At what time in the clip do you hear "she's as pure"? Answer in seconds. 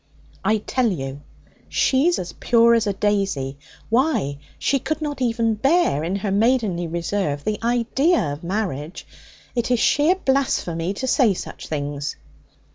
1.69-2.73